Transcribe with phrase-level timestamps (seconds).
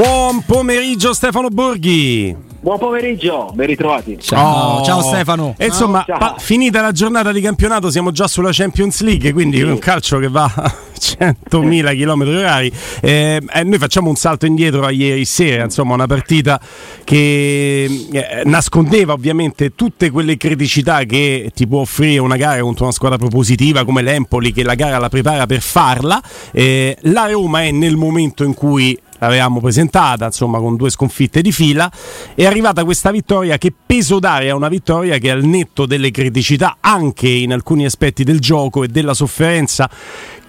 [0.00, 2.34] Buon pomeriggio Stefano Borghi.
[2.60, 4.18] Buon pomeriggio, ben ritrovati.
[4.18, 5.54] Ciao, oh, ciao Stefano.
[5.58, 6.16] E insomma, ciao.
[6.16, 9.62] Pa- finita la giornata di campionato, siamo già sulla Champions League, quindi sì.
[9.64, 12.72] un calcio che va a 100.000 km orari.
[13.02, 16.58] Eh, eh, noi facciamo un salto indietro a ieri sera, insomma, una partita
[17.04, 22.94] che eh, nascondeva ovviamente tutte quelle criticità che ti può offrire una gara contro una
[22.94, 26.22] squadra propositiva come l'Empoli, che la gara la prepara per farla.
[26.52, 31.52] Eh, la Roma è nel momento in cui l'avevamo presentata, insomma, con due sconfitte di
[31.52, 31.90] fila.
[32.34, 36.78] È arrivata questa vittoria che peso dare a una vittoria che al netto delle criticità
[36.80, 39.88] anche in alcuni aspetti del gioco e della sofferenza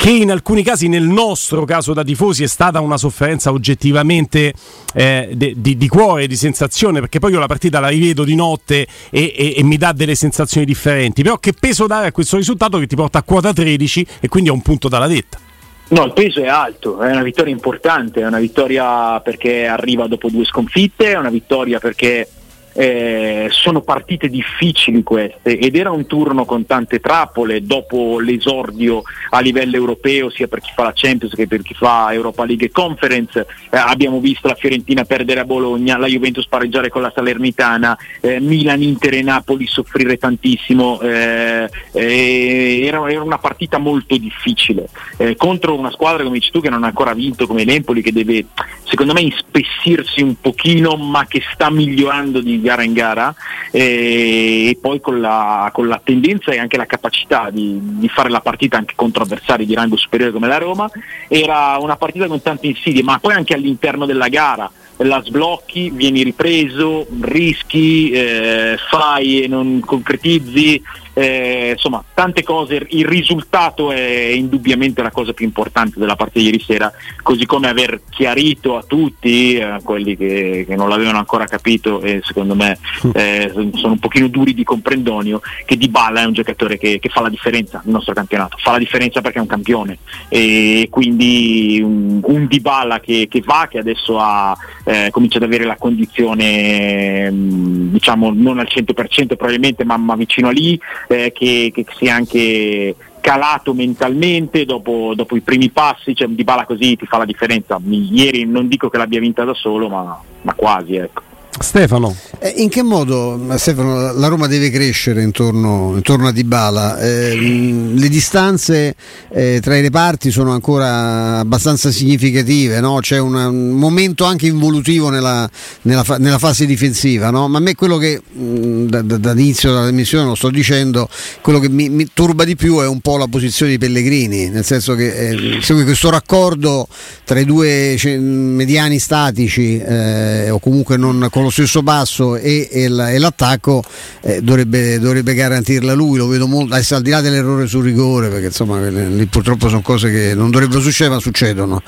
[0.01, 4.51] che in alcuni casi nel nostro caso da tifosi è stata una sofferenza oggettivamente
[4.95, 8.87] eh, di, di, cuore, di sensazione, perché poi io la partita la rivedo di notte
[9.11, 12.79] e, e, e, mi dà delle sensazioni differenti, però che peso dare a questo risultato
[12.79, 15.50] che ti porta a quota 13 e quindi a un punto dalla vetta?
[15.91, 20.29] No, il peso è alto, è una vittoria importante, è una vittoria perché arriva dopo
[20.29, 22.27] due sconfitte, è una vittoria perché
[22.73, 29.39] eh, sono partite difficili queste ed era un turno con tante trappole dopo l'esordio a
[29.39, 33.45] livello europeo sia per chi fa la Champions che per chi fa Europa League Conference.
[33.69, 38.39] Eh, abbiamo visto la Fiorentina perdere a Bologna la Juventus pareggiare con la Salernitana eh,
[38.39, 40.99] Milan, Inter e Napoli soffrire tantissimo.
[41.01, 46.61] Eh, eh, era, era, una partita molto difficile eh, contro una squadra come dici tu
[46.61, 48.45] che non ha ancora vinto come l'Empoli che deve
[48.83, 53.33] secondo me ispessirsi un pochino ma che sta migliorando di gara in gara
[53.71, 58.29] e, e poi con la, con la, tendenza e anche la capacità di, di, fare
[58.29, 60.89] la partita anche contro avversari di rango superiore come la Roma,
[61.27, 64.69] era una partita con tante insidie, ma poi anche all'interno della gara
[65.03, 70.81] la sblocchi, vieni ripreso, rischi, eh, fai e non concretizzi,
[71.13, 76.45] eh, insomma tante cose, il risultato è indubbiamente la cosa più importante della partita di
[76.45, 81.17] ieri sera, così come aver chiarito a tutti, a eh, quelli che, che, non l'avevano
[81.17, 82.77] ancora capito e secondo me
[83.13, 87.09] eh, sono un pochino duri di comprendonio, che Di Balla è un giocatore che, che,
[87.09, 89.97] fa la differenza nel nostro campionato, fa la differenza perché è un campione.
[90.29, 95.43] E quindi un, un Di Balla che, che, va, che adesso ha, eh, comincia ad
[95.43, 100.79] avere la condizione diciamo non al 100% probabilmente ma, ma vicino a lì,
[101.11, 106.65] eh, che, che sia anche calato mentalmente dopo, dopo, i primi passi, cioè Di Bala
[106.65, 107.79] così ti fa la differenza.
[107.83, 110.95] Ieri non dico che l'abbia vinta da solo, ma, ma quasi.
[110.95, 111.29] Ecco.
[111.59, 112.15] Stefano.
[112.39, 116.99] Eh, in che modo Stefano, la Roma deve crescere intorno, intorno a Dybala?
[116.99, 118.95] Eh, le distanze
[119.29, 122.97] eh, tra i reparti sono ancora abbastanza significative, no?
[122.99, 125.47] c'è una, un momento anche involutivo nella,
[125.83, 127.47] nella, nella fase difensiva, no?
[127.47, 131.07] ma a me quello che mh, da, da, dall'inizio della missione lo sto dicendo,
[131.41, 134.65] quello che mi, mi, turba di più è un po' la posizione di Pellegrini, nel
[134.65, 136.87] senso che eh, segue questo raccordo
[137.23, 142.83] tra i due mediani statici eh, o comunque non con lo stesso passo e, e,
[142.83, 143.83] e l'attacco
[144.21, 148.45] eh, dovrebbe, dovrebbe, garantirla lui, lo vedo molto, al di là dell'errore sul rigore, perché
[148.47, 151.81] insomma lì purtroppo sono cose che non dovrebbero succedere ma succedono,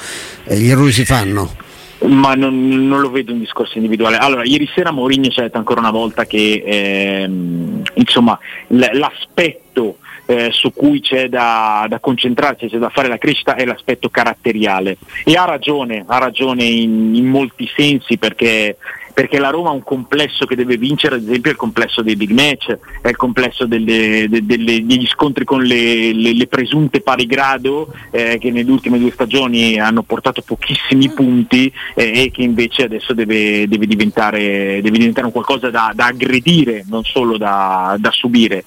[0.46, 1.72] e gli errori si fanno.
[2.06, 4.18] Ma non, non, lo vedo un discorso individuale.
[4.18, 8.38] Allora, ieri sera Mourinho ci ha detto ancora una volta che ehm, insomma,
[8.68, 14.10] l'aspetto eh, su cui c'è da, da, concentrarsi, c'è da fare la crescita è l'aspetto
[14.10, 14.98] caratteriale.
[15.24, 18.78] E ha ragione, ha ragione in, in molti sensi perché
[19.14, 22.32] perché la Roma ha un complesso che deve vincere, ad esempio il complesso dei big
[22.32, 27.28] match, è il complesso delle, de, delle, degli scontri con le, le, le presunte pari
[27.28, 32.84] grado eh, che nelle ultime due stagioni hanno portato pochissimi punti eh, e che invece
[32.84, 38.10] adesso deve, deve, diventare, deve diventare, un qualcosa da, da aggredire, non solo da, da
[38.12, 38.66] subire.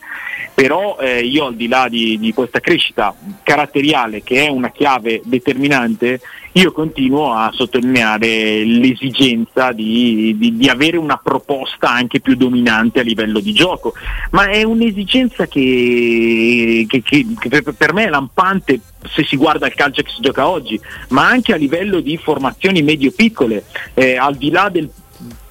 [0.55, 5.21] Però eh, io al di là di, di, questa crescita caratteriale che è una chiave
[5.25, 6.21] determinante,
[6.53, 13.03] io continuo a sottolineare l'esigenza di, di, di, avere una proposta anche più dominante a
[13.03, 13.95] livello di gioco,
[14.31, 19.75] ma è un'esigenza che, che, che, che per me è lampante se si guarda il
[19.75, 23.65] calcio che si gioca oggi, ma anche a livello di formazioni medio-piccole,
[23.95, 24.91] eh, al di là del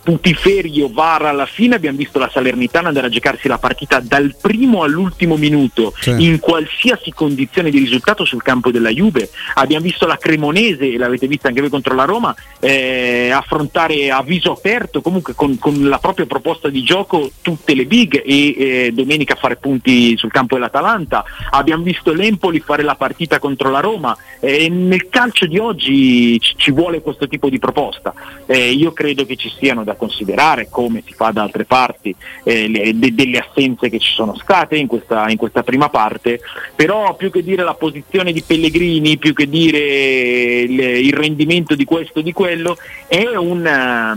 [0.06, 4.84] putiferio VAR alla fine abbiamo visto la Salernitana andare a giocarsi la partita dal primo
[4.84, 6.12] all'ultimo minuto sì.
[6.20, 9.32] in qualsiasi condizione di risultato sul campo della Juve.
[9.56, 14.22] Abbiamo visto la Cremonese e l'avete vista anche voi contro la Roma eh, affrontare a
[14.22, 18.92] viso aperto comunque con, con, la propria proposta di gioco tutte le big e eh,
[18.94, 21.26] domenica fare punti sul campo dell'Atalanta.
[21.50, 24.16] Abbiamo visto l'Empoli fare la partita contro la Roma.
[24.40, 28.14] Eh, nel calcio di oggi ci, ci vuole questo tipo di proposta.
[28.46, 32.68] Eh, io credo che ci siano da considerare, come si fa da altre parti, eh,
[32.68, 36.40] le, de, delle assenze che ci sono state in questa, in questa, prima parte,
[36.76, 41.86] però più che dire la posizione di Pellegrini, più che dire le, il rendimento di
[41.86, 42.78] questo o di quello,
[43.08, 44.16] è una,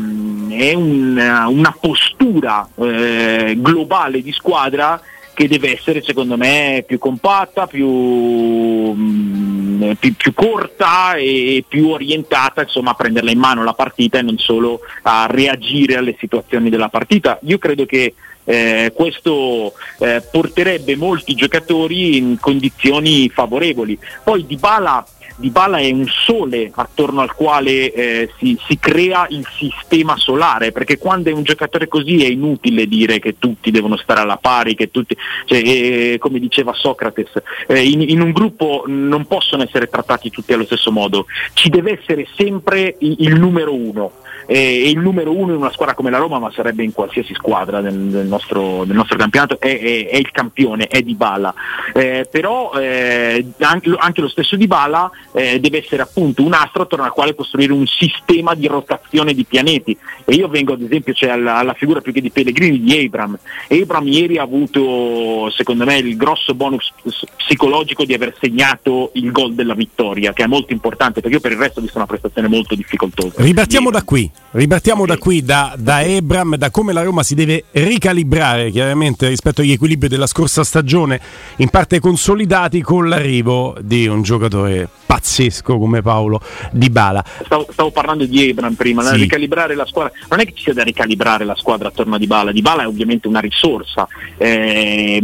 [0.51, 5.01] è una, una postura eh, globale di squadra
[5.39, 9.48] che deve essere secondo me più compatta, più, mh,
[9.79, 14.23] mm, più, più, corta e più orientata insomma, a prenderla in mano la partita e
[14.23, 17.39] non solo a reagire alle situazioni della partita.
[17.43, 18.15] Io credo che
[18.45, 23.99] eh, questo eh, porterebbe molti giocatori in condizioni favorevoli.
[24.25, 25.07] Poi Dybala
[25.39, 30.99] Dybala è un sole attorno al quale eh, si, si, crea il sistema solare, perché
[30.99, 34.91] quando è un giocatore così è inutile dire che tutti devono stare alla pari, che
[34.91, 37.31] tutti, cioè, eh, come diceva Socrates,
[37.69, 42.01] eh, in, in, un gruppo non possono essere trattati tutti allo stesso modo, ci deve
[42.01, 44.13] essere sempre il, il numero uno
[44.51, 47.83] e il numero uno in una squadra come la Roma, ma sarebbe in qualsiasi squadra
[47.83, 51.53] del, del, nostro, del nostro, campionato, è, è, è, il campione, è Di Bala.
[51.93, 57.05] Eh, però eh, anche, lo stesso Di Bala eh, deve essere appunto un astro attorno
[57.05, 59.95] al quale costruire un sistema di rotazione di pianeti.
[60.25, 63.39] E io vengo ad esempio cioè, alla, alla, figura più che di Pellegrini di Abram.
[63.69, 66.91] Abram ieri ha avuto secondo me il grosso bonus
[67.37, 71.53] psicologico di aver segnato il gol della vittoria, che è molto importante perché io per
[71.53, 73.43] il resto ho visto una prestazione molto difficoltosa.
[73.43, 74.38] Ripartiamo da qui.
[74.51, 79.61] Ripartiamo da qui, da, da Ebram, da come la Roma si deve ricalibrare chiaramente rispetto
[79.61, 81.21] agli equilibri della scorsa stagione,
[81.57, 86.41] in parte consolidati con l'arrivo di un giocatore pazzesco come Paolo
[86.73, 87.23] Di Bala.
[87.45, 89.17] Stavo, stavo parlando di Ebram prima, sì.
[89.17, 92.27] ricalibrare la squadra, non è che ci sia da ricalibrare la squadra attorno a Di
[92.27, 94.09] Bala, Di Bala è ovviamente una risorsa,
[94.39, 95.23] eh,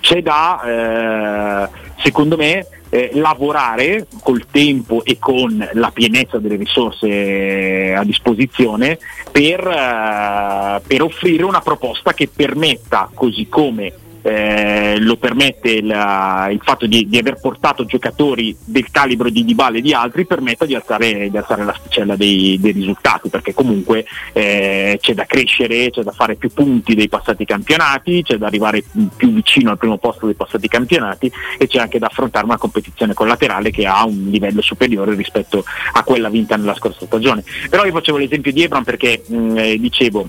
[0.00, 7.06] c'è da, eh, secondo me, eh, lavorare col tempo e con la pienezza delle risorse
[7.06, 8.98] eh, a disposizione
[9.30, 13.92] per, eh, per offrire una proposta che permetta, così come
[14.22, 19.78] eh, lo permette la, il fatto di, di, aver portato giocatori del calibro di Dybala
[19.78, 24.98] e di altri permetta di alzare, di alzare l'asticella dei, dei, risultati perché comunque eh,
[25.00, 28.82] c'è da crescere, c'è da fare più punti dei passati campionati, c'è da arrivare
[29.16, 33.14] più vicino al primo posto dei passati campionati e c'è anche da affrontare una competizione
[33.14, 37.44] collaterale che ha un livello superiore rispetto a quella vinta nella scorsa stagione.
[37.70, 40.28] Però io facevo l'esempio di Ebram perché mh, eh, dicevo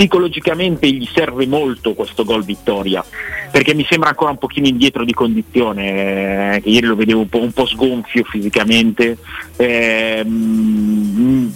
[0.00, 3.04] psicologicamente gli serve molto questo gol vittoria
[3.50, 7.40] perché mi sembra ancora un pochino indietro di condizione eh, ieri lo vedevo un po',
[7.40, 9.18] un po sgonfio fisicamente
[9.56, 10.24] eh,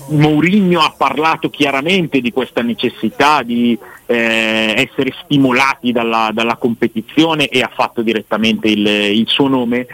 [0.09, 7.63] Mourinho ha parlato chiaramente di questa necessità di eh, essere stimolati dalla, dalla, competizione e
[7.63, 9.87] ha fatto direttamente il, il, suo nome,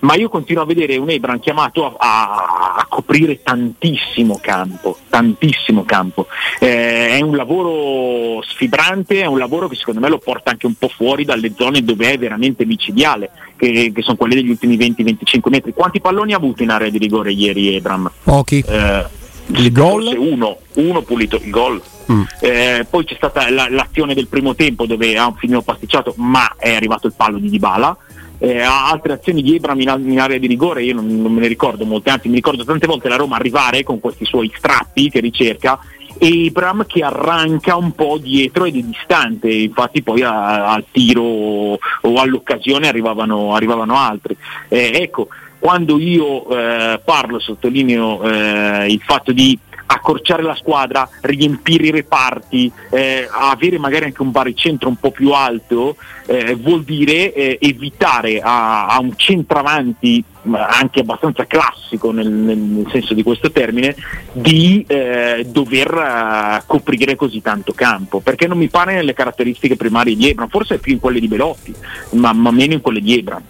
[0.00, 5.84] ma io continuo a vedere un Ebran chiamato a, a, a coprire tantissimo campo, tantissimo
[5.84, 6.28] campo.
[6.60, 10.74] Eh, è un lavoro sfibrante, è un lavoro che secondo me lo porta anche un
[10.74, 15.48] po' fuori dalle zone dove è veramente micidiale, che, che sono quelle degli ultimi 20-25
[15.48, 15.72] metri.
[15.72, 18.10] Quanti palloni ha avuto in area di rigore ieri Ebram?
[18.22, 18.64] Pochi.
[18.66, 19.04] Eh,
[19.48, 20.14] il gol?
[20.16, 21.80] Uno, uno pulito, il gol.
[22.10, 22.22] Mm.
[22.40, 26.54] Eh, poi c'è stata la, l'azione del primo tempo dove ha un finito pasticciato, ma
[26.56, 27.96] è arrivato il palo di Dybala.
[28.38, 31.48] Eh, altre azioni di Ebram in, in, area di rigore, io non, non, me ne
[31.48, 35.20] ricordo molte, anzi mi ricordo tante volte la Roma arrivare con questi suoi strappi che
[35.20, 35.78] ricerca
[36.18, 41.78] e Ibram che arranca un po' dietro ed è distante, infatti poi al tiro o
[42.16, 44.36] all'occasione arrivavano, arrivavano altri.
[44.68, 45.28] Eh, ecco,
[45.58, 52.70] quando io eh, parlo, sottolineo eh, il fatto di accorciare la squadra, riempire i reparti,
[52.90, 55.96] eh, avere magari anche un baricentro un po' più alto,
[56.26, 63.14] eh, vuol dire eh, evitare a, a, un centravanti anche abbastanza classico nel, nel, senso
[63.14, 63.96] di questo termine,
[64.32, 70.14] di eh, dover uh, coprire così tanto campo, perché non mi pare nelle caratteristiche primarie
[70.14, 71.74] di Ebram, forse più in quelle di Belotti,
[72.10, 73.42] ma, ma meno in quelle di Ebram.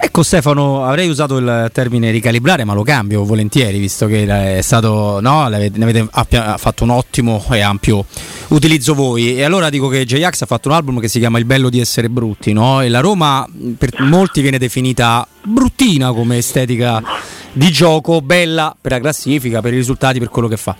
[0.00, 4.26] Ecco Stefano, avrei usato il termine ricalibrare, ma lo cambio volentieri, visto che
[4.58, 8.04] è stato, no, ne avete fatto un ottimo e ampio
[8.48, 9.36] utilizzo voi.
[9.36, 11.80] E allora dico che J-Ax ha fatto un album che si chiama Il bello di
[11.80, 12.80] essere brutti, no?
[12.80, 13.44] E la Roma
[13.76, 17.02] per molti viene definita bruttina come estetica
[17.50, 20.76] di gioco, bella per la classifica, per i risultati, per quello che fa.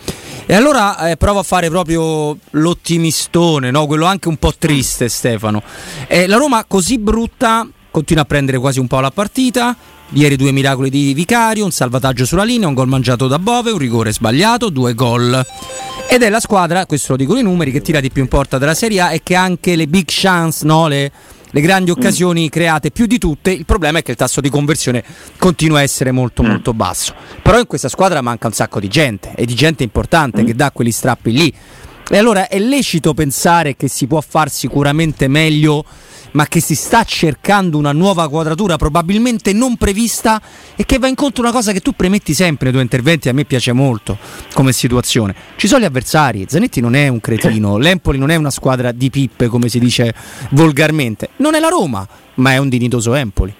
[0.46, 3.86] E allora eh, provo a fare proprio l'ottimistone, no?
[3.86, 5.60] quello anche un po' triste Stefano.
[6.06, 9.76] Eh, la Roma così brutta continua a prendere quasi un po' la partita.
[10.10, 13.78] Ieri due miracoli di Vicario, un salvataggio sulla linea, un gol mangiato da Bove, un
[13.78, 15.44] rigore sbagliato, due gol.
[16.08, 18.56] Ed è la squadra, questo lo dicono i numeri, che tira di più in porta
[18.56, 20.86] della Serie A e che ha anche le big chance, no?
[20.86, 21.10] le,
[21.50, 22.48] le grandi occasioni mm.
[22.48, 25.02] create più di tutte, il problema è che il tasso di conversione
[25.36, 26.46] continua a essere molto mm.
[26.46, 27.14] molto basso.
[27.42, 30.46] Però in questa squadra manca un sacco di gente e di gente importante mm.
[30.46, 31.52] che dà quegli strappi lì.
[32.10, 35.84] E allora è lecito pensare che si può far sicuramente meglio
[36.32, 40.40] ma che si sta cercando una nuova quadratura probabilmente non prevista
[40.76, 43.32] e che va incontro a una cosa che tu premetti sempre nei tuoi interventi, a
[43.32, 44.18] me piace molto
[44.52, 45.34] come situazione.
[45.56, 49.10] Ci sono gli avversari, Zanetti non è un cretino, l'Empoli non è una squadra di
[49.10, 50.14] pippe come si dice
[50.50, 53.54] volgarmente, non è la Roma, ma è un dignitoso Empoli.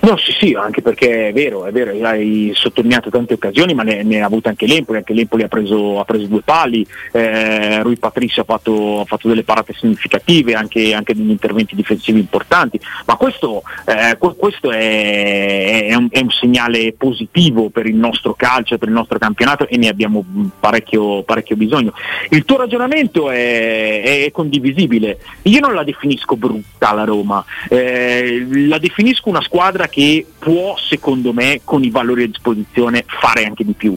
[0.00, 4.04] No, sì, sì, anche perché è vero, è vero, hai sottolineato tante occasioni, ma ne,
[4.04, 7.96] ne ha avute anche l'Empoli, anche l'Empoli ha preso, ha preso due pali, eh, Rui
[7.96, 13.16] Patricio ha fatto, ha fatto, delle parate significative, anche, anche, degli interventi difensivi importanti, ma
[13.16, 18.88] questo, eh, questo è, è, un, è, un, segnale positivo per il nostro calcio, per
[18.88, 20.24] il nostro campionato e ne abbiamo
[20.60, 21.92] parecchio, parecchio bisogno.
[22.30, 28.78] Il tuo ragionamento è, è, condivisibile, io non la definisco brutta la Roma, eh, la
[28.78, 33.72] definisco una squadra che può, secondo me, con i valori a disposizione, fare anche di
[33.72, 33.96] più.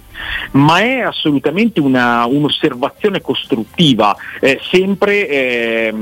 [0.51, 5.93] Ma è assolutamente una, un'osservazione costruttiva, eh, sempre eh,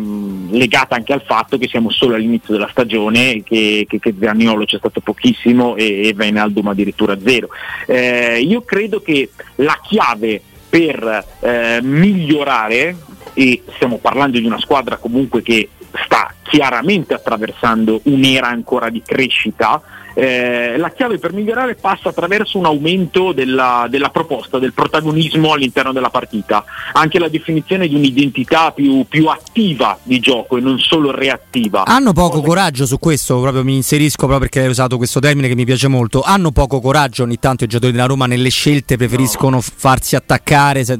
[0.51, 4.77] legata anche al fatto che siamo solo all'inizio della stagione, che, che, che Zaniolo c'è
[4.77, 7.49] stato pochissimo e, e Venaldum addirittura zero.
[7.85, 12.95] Eh, io credo che la chiave per eh, migliorare,
[13.33, 15.69] e stiamo parlando di una squadra comunque che
[16.03, 19.81] sta chiaramente attraversando un'era ancora di crescita,
[20.15, 25.93] eh, la chiave per migliorare passa attraverso un aumento della, della, proposta, del protagonismo all'interno
[25.93, 31.11] della partita, anche la definizione di un'identità più, più attiva di gioco e non solo
[31.11, 31.85] reattiva.
[31.85, 35.55] Hanno poco coraggio su questo, proprio mi inserisco proprio perché hai usato questo termine che
[35.55, 39.55] mi piace molto, hanno poco coraggio ogni tanto i giocatori della Roma nelle scelte, preferiscono
[39.55, 39.61] no.
[39.61, 40.83] farsi attaccare.
[40.83, 40.99] Se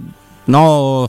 [0.50, 1.08] No.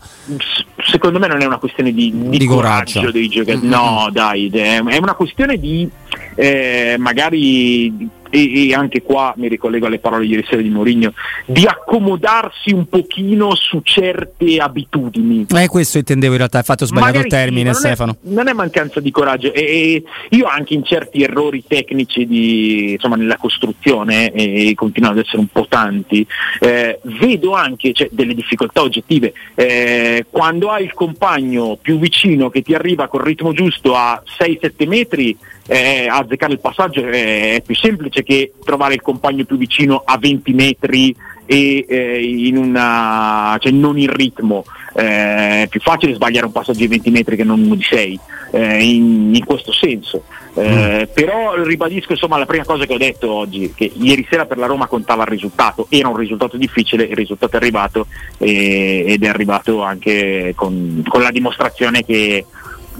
[0.84, 3.00] Secondo me non è una questione di, di, di coraggio.
[3.00, 3.10] coraggio.
[3.18, 3.70] dei giocatori, mm-hmm.
[3.70, 5.88] no dai, è una questione di
[6.34, 11.12] eh, magari e, e, anche qua mi ricollego alle parole di ieri sera di Mourinho,
[11.44, 15.46] di accomodarsi un pochino su certe abitudini.
[15.54, 18.16] Eh, questo intendevo in realtà, hai fatto sbagliato il termine sì, Stefano.
[18.22, 22.26] Non è, non è, mancanza di coraggio e, e, io anche in certi errori tecnici
[22.26, 26.26] di, insomma, nella costruzione, e continuano ad essere un po' tanti,
[26.60, 29.32] eh, vedo anche cioè, delle difficoltà oggettive.
[29.54, 34.86] Eh, quando hai il compagno più vicino che ti arriva col ritmo giusto a 6-7
[34.86, 40.18] metri, eh, azzeccare il passaggio è più semplice che trovare il compagno più vicino a
[40.18, 41.14] 20 metri
[41.50, 44.64] e eh, in una, cioè non in ritmo.
[44.94, 48.20] Eh, è più facile sbagliare un passaggio di 20 metri che non uno di 6,
[48.52, 50.22] eh, in, in, questo senso.
[50.54, 51.12] Eh, mm.
[51.12, 54.66] Però ribadisco insomma la prima cosa che ho detto oggi, che ieri sera per la
[54.66, 58.06] Roma contava il risultato, era un risultato difficile, il risultato è arrivato
[58.38, 62.44] eh, ed è arrivato anche con, con la dimostrazione che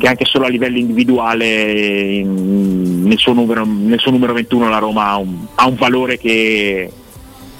[0.01, 4.79] che anche solo a livello individuale in, nel, suo numero, nel, suo numero, 21 la
[4.79, 6.91] Roma ha un, ha un valore che,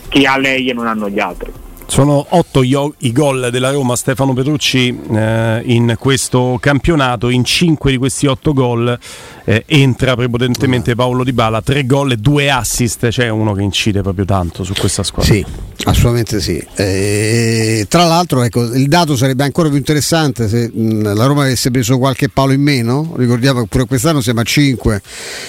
[0.09, 1.53] che ha lei e non hanno gli altri.
[1.91, 7.97] Sono otto i gol della Roma Stefano Petrucci eh, in questo campionato, in cinque di
[7.97, 8.97] questi otto gol
[9.45, 13.63] eh, entra prepotentemente Paolo Di Bala, tre gol e due assist, c'è cioè uno che
[13.63, 15.35] incide proprio tanto su questa squadra.
[15.35, 15.45] Sì,
[15.83, 16.65] assolutamente sì.
[16.77, 21.73] Eh, tra l'altro ecco, il dato sarebbe ancora più interessante se mh, la Roma avesse
[21.73, 25.03] preso qualche palo in meno, ricordiamo che pure quest'anno siamo a 5,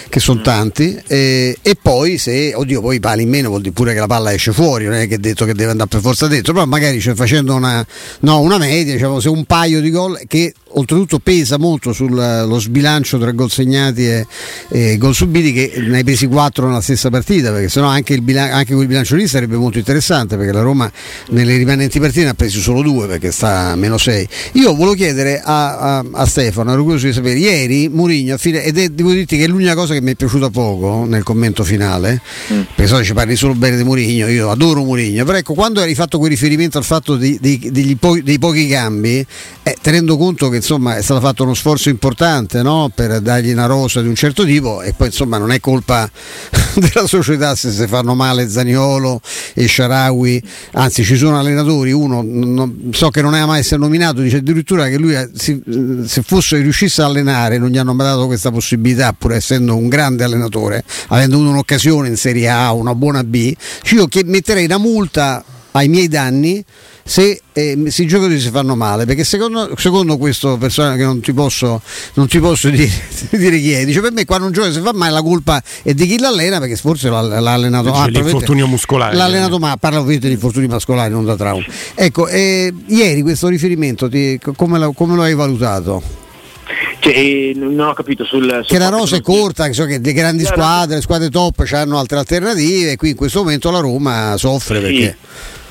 [0.09, 0.43] che sono mm.
[0.43, 4.33] tanti, e poi se, oddio, poi pali in meno vuol dire pure che la palla
[4.33, 6.99] esce fuori, non è che è detto che deve andare per forza dentro, però magari
[6.99, 7.85] cioè, facendo una,
[8.21, 13.17] no, una media, diciamo, se un paio di gol che oltretutto pesa molto sullo sbilancio
[13.17, 14.27] tra gol segnati e,
[14.69, 18.21] e gol subiti che ne hai presi 4 nella stessa partita perché sennò anche, il
[18.21, 20.91] bilan- anche quel bilancio lì sarebbe molto interessante perché la Roma
[21.29, 24.93] nelle rimanenti partite ne ha presi solo 2 perché sta a meno 6 io volevo
[24.93, 29.37] chiedere a, a, a Stefano ero curioso di sapere ieri Murigno ed è, devo dirti
[29.37, 32.21] che è l'unica cosa che mi è piaciuta poco nel commento finale
[32.53, 32.61] mm.
[32.75, 35.95] perché so ci parli solo bene di Murigno io adoro Murigno però ecco quando hai
[35.95, 39.25] fatto quel riferimento al fatto di, di, dei, po- dei pochi cambi
[39.63, 42.91] eh, tenendo conto che insomma è stato fatto uno sforzo importante no?
[42.93, 46.09] per dargli una rosa di un certo tipo e poi insomma non è colpa
[46.75, 49.19] della società se si fanno male Zaniolo
[49.55, 50.41] e Sharawi,
[50.73, 54.87] anzi ci sono allenatori, uno non, so che non è mai essere nominato, dice addirittura
[54.87, 55.61] che lui si,
[56.05, 59.89] se fosse riuscisse a allenare non gli hanno mai dato questa possibilità pur essendo un
[59.89, 63.53] grande allenatore, avendo avuto un'occasione in Serie A, una buona B,
[63.91, 66.63] io metterei una multa ai miei danni
[67.03, 71.33] se eh, i giocatori si fanno male perché secondo, secondo questo personaggio che non ti
[71.33, 71.81] posso,
[72.13, 72.89] non ti posso dire,
[73.31, 75.93] dire, chi è dice per me quando un giocatore si fa male la colpa è
[75.93, 79.99] di chi l'allena perché forse l'ha, l'ha allenato ah, l'infortunio muscolare l'ha allenato ma parla
[79.99, 81.63] ovviamente di infortuni muscolari non da trauma
[81.95, 86.19] ecco eh, ieri questo riferimento ti, come, lo, come lo hai valutato?
[86.99, 88.47] Cioè, non ho capito sul.
[88.47, 91.67] sul che la rosa è corta, che, so che le grandi squadre, le squadre top
[91.71, 94.81] hanno altre alternative, e qui in questo momento la Roma soffre sì.
[94.81, 95.17] perché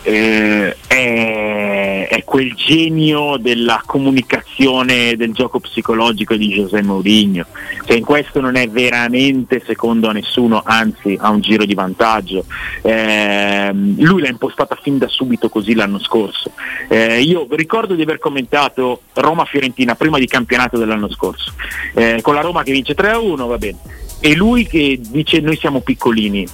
[0.03, 7.47] eh, è, è, quel genio della comunicazione del gioco psicologico di José Mourinho.
[7.85, 12.45] Cioè, in questo non è veramente secondo a nessuno anzi ha un giro di vantaggio.
[12.83, 16.53] Eh, lui l'ha impostata fin da subito così l'anno scorso.
[16.89, 21.53] Eh, io ricordo di aver commentato Roma-Fiorentina prima di campionato dell'anno scorso.
[21.95, 23.79] Eh, con la Roma che vince 3-1 va bene.
[24.21, 26.47] E lui che dice noi siamo piccolini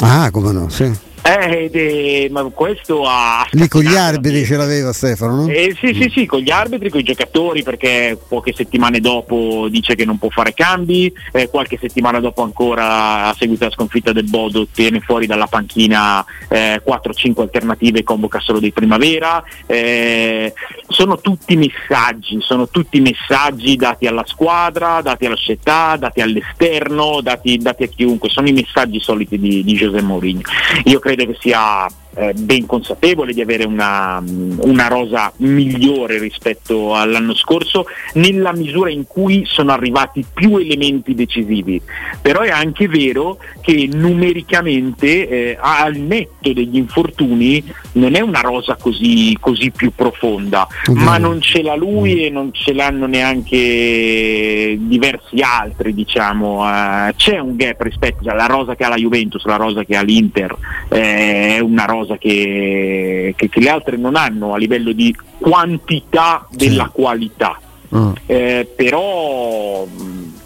[0.00, 0.92] ah come no sì
[1.26, 3.46] eh, eh, ma questo ha.
[3.52, 5.48] Lì con gli arbitri ce l'aveva Stefano, no?
[5.48, 9.94] Eh, sì, sì, sì, con gli arbitri, con i giocatori, perché poche settimane dopo dice
[9.94, 14.28] che non può fare cambi, eh, qualche settimana dopo ancora, a seguito della sconfitta del
[14.28, 19.42] Bodo, tiene fuori dalla panchina 4-5 eh, alternative e convoca solo dei primavera.
[19.64, 20.52] Eh,
[20.88, 27.56] sono tutti messaggi, sono tutti messaggi dati alla squadra, dati alla società, dati all'esterno, dati,
[27.56, 30.42] dati a chiunque, sono i messaggi soliti di, di José Mourinho.
[30.84, 36.94] Io credo credo che sia eh, ben consapevole di avere una, una, rosa migliore rispetto
[36.94, 41.80] all'anno scorso nella misura in cui sono arrivati più elementi decisivi
[42.20, 48.76] però è anche vero che numericamente eh, al netto degli infortuni non è una rosa
[48.76, 50.96] così, così più profonda mm.
[50.96, 57.38] ma non ce l'ha lui e non ce l'hanno neanche diversi altri diciamo eh, c'è
[57.38, 60.56] un gap rispetto alla rosa che ha la Juventus la rosa che ha l'Inter
[60.90, 65.14] eh, è una rosa cosa che, che, che, le altre non hanno a livello di
[65.38, 66.90] quantità della sì.
[66.92, 67.58] qualità.
[67.94, 68.12] Mm.
[68.26, 69.86] Eh, però,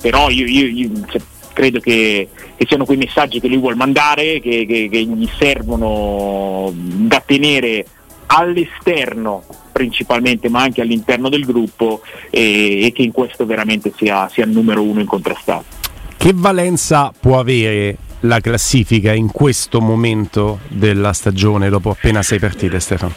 [0.00, 1.20] però io, io, io cioè,
[1.52, 6.70] credo che, che, siano quei messaggi che lui vuole mandare, che, che, che gli servono
[6.72, 7.84] da tenere
[8.26, 14.44] all'esterno principalmente ma anche all'interno del gruppo e, e che in questo veramente sia, sia
[14.44, 15.76] il numero uno incontrastato.
[16.16, 22.80] Che valenza può avere la classifica in questo momento della stagione dopo appena sei partite
[22.80, 23.14] Stefano?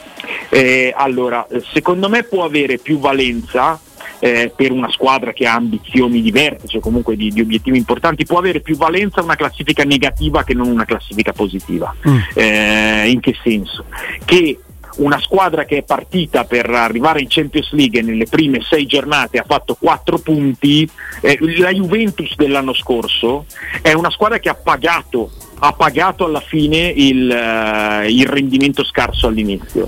[0.49, 3.79] Eh, allora, secondo me può avere più valenza
[4.19, 8.37] eh, per una squadra che ha ambizioni diverse, cioè comunque di, di, obiettivi importanti, può
[8.37, 11.93] avere più valenza una classifica negativa che non una classifica positiva.
[12.07, 12.17] Mm.
[12.35, 13.85] Eh, in che senso?
[14.23, 14.59] Che
[14.97, 19.45] una squadra che è partita per arrivare in Champions League nelle prime sei giornate ha
[19.47, 20.89] fatto quattro punti,
[21.21, 23.45] eh, la Juventus dell'anno scorso
[23.81, 25.31] è una squadra che ha pagato
[25.63, 29.87] ha pagato alla fine il, uh, il rendimento scarso all'inizio.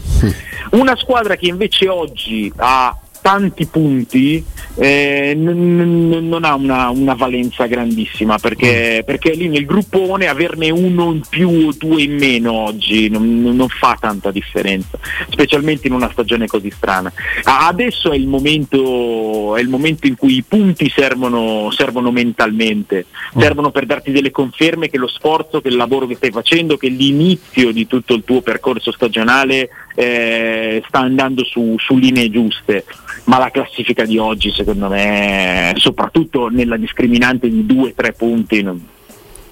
[0.73, 4.43] Una squadra che invece oggi ha tanti punti
[4.75, 9.05] eh, n- n- non ha una, una, valenza grandissima perché, mm.
[9.05, 13.67] perché, lì nel gruppone averne uno in più o due in meno oggi non, non,
[13.69, 17.11] fa tanta differenza, specialmente in una stagione così strana.
[17.43, 23.05] Adesso è il momento, è il momento in cui i punti servono, servono mentalmente,
[23.37, 23.39] mm.
[23.39, 26.89] servono per darti delle conferme che lo sforzo, che il lavoro che stai facendo, che
[26.89, 32.83] l'inizio di tutto il tuo percorso stagionale eh, sta andando su, su linee giuste
[33.25, 38.61] ma la classifica di oggi secondo me, soprattutto nella discriminante di due o tre punti,
[38.61, 38.81] non,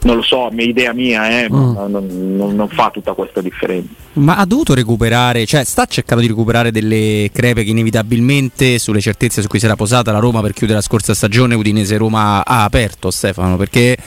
[0.01, 1.73] non, lo so, è idea mia, eh, mm.
[1.73, 1.91] non,
[2.35, 3.89] non, non, fa tutta questa differenza.
[4.13, 9.41] Ma ha dovuto recuperare, cioè sta cercando di recuperare delle crepe che inevitabilmente sulle certezze
[9.41, 12.63] su cui si era posata la Roma per chiudere la scorsa stagione Udinese Roma ha
[12.63, 13.97] aperto Stefano, perché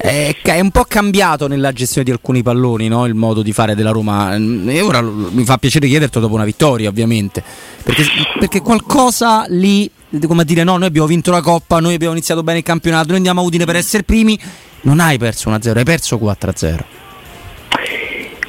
[0.00, 3.04] è, un po' cambiato nella gestione di alcuni palloni no?
[3.04, 4.34] il modo di fare della Roma.
[4.34, 7.42] E ora mi fa piacere chiedertelo dopo una vittoria ovviamente.
[7.82, 8.04] Perché,
[8.38, 9.90] perché, qualcosa lì
[10.26, 13.08] come a dire no noi abbiamo vinto la Coppa noi abbiamo iniziato bene il campionato
[13.08, 14.38] noi andiamo a Udine per essere primi.
[14.82, 16.78] Non hai perso 1-0 hai perso 4-0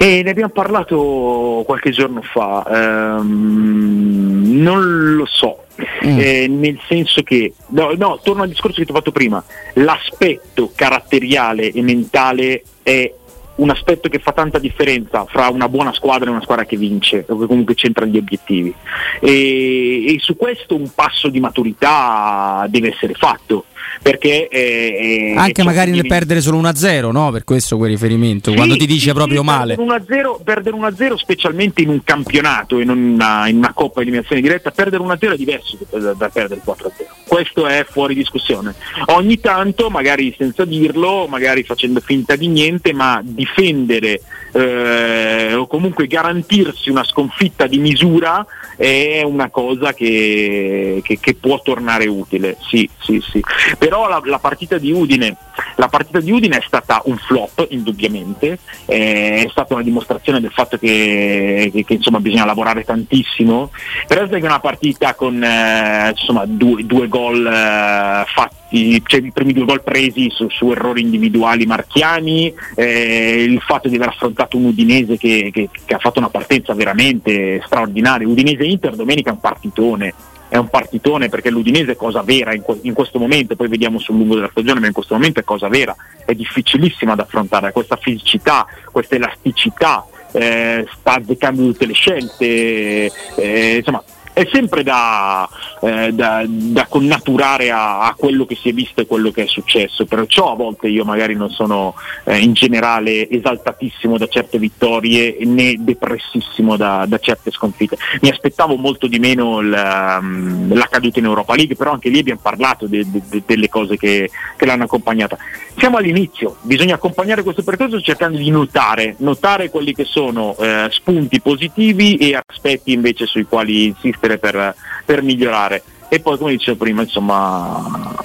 [0.02, 5.66] e ne abbiamo parlato qualche giorno fa, ehm, non lo so,
[6.04, 6.20] mm.
[6.20, 10.72] eh, nel senso che, no, no, torno al discorso che ti ho fatto prima, l'aspetto
[10.74, 13.14] caratteriale e mentale è
[13.58, 17.24] un aspetto che fa tanta differenza fra una buona squadra e una squadra che vince
[17.28, 18.74] o che comunque c'entra gli obiettivi.
[19.20, 23.66] E, e su questo un passo di maturità deve essere fatto
[24.02, 27.32] perché eh, eh anche magari nel perdere solo 1-0 no?
[27.32, 29.76] per questo quel riferimento sì, quando ti dice sì, proprio male.
[29.76, 34.72] perdere 1-0, perdere 1-0 specialmente in un campionato in una, in una coppa eliminazione diretta
[34.72, 38.76] perdere 1-0 è diverso da, da perdere 4-0 questo è fuori discussione.
[39.06, 44.20] Ogni tanto magari senza dirlo magari facendo finta di niente ma difendere
[44.52, 51.62] eh, o comunque garantirsi una sconfitta di misura è una cosa che, che, che può
[51.62, 53.42] tornare utile, sì, sì, sì.
[53.78, 55.36] Però la, la, partita di Udine,
[55.76, 60.78] la partita di Udine è stata un flop, indubbiamente, è stata una dimostrazione del fatto
[60.78, 63.72] che, che insomma, bisogna lavorare tantissimo,
[64.08, 68.61] però è una partita con eh, insomma, due, due gol eh, fatti
[69.06, 73.96] cioè, i primi due gol presi su, su errori individuali marchiani, eh, il fatto di
[73.96, 78.28] aver affrontato un Udinese che, che, che, ha fatto una partenza veramente straordinaria.
[78.28, 80.14] Udinese-Inter domenica è un partitone,
[80.48, 84.16] è un partitone perché l'Udinese è cosa vera in, in, questo momento, poi vediamo sul
[84.16, 87.98] lungo della stagione, ma in questo momento è cosa vera, è difficilissima da affrontare, questa
[87.98, 94.02] fisicità, questa elasticità, eh, sta azzeccando tutte le scelte, eh, insomma
[94.34, 95.48] è sempre da,
[95.82, 99.48] eh, da, da connaturare a, a, quello che si è visto e quello che è
[99.48, 105.38] successo, perciò a volte io magari non sono eh, in generale esaltatissimo da certe vittorie
[105.42, 107.98] né depressissimo da, da certe sconfitte.
[108.22, 112.20] Mi aspettavo molto di meno il, um, la caduta in Europa League, però anche lì
[112.20, 115.38] abbiamo parlato de, de, de, delle cose che, che, l'hanno accompagnata.
[115.78, 121.42] Siamo all'inizio, bisogna accompagnare questo percorso cercando di notare, notare quelli che sono eh, spunti
[121.42, 125.84] positivi e aspetti invece sui quali insistere insistere per, per migliorare.
[126.08, 128.16] E poi come dicevo prima, insomma,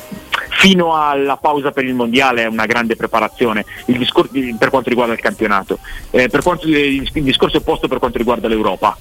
[0.51, 4.29] fino alla pausa per il mondiale è una grande preparazione discor-
[4.59, 5.79] per quanto riguarda il campionato.
[6.11, 8.97] Eh, per quanto, il, discorso è opposto per quanto riguarda l'Europa.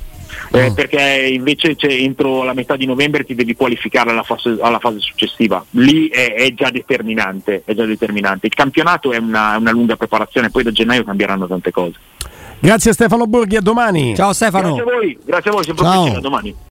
[0.52, 0.74] Eh, oh.
[0.74, 5.64] Perché invece entro la metà di novembre ti devi qualificare alla fase, alla fase successiva,
[5.72, 10.64] lì è, è, già è, già determinante, Il campionato è una, una lunga preparazione, poi
[10.64, 11.94] da gennaio cambieranno tante cose.
[12.60, 14.16] Grazie Stefano Borghi, a domani.
[14.16, 14.76] Ciao Stefano.
[14.76, 16.56] Grazie a voi, grazie a voi, sempre a domani.